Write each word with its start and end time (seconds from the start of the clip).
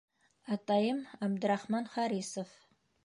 Атайым 0.53 0.99
Абдрахман 1.25 1.85
Харисов... 1.93 2.49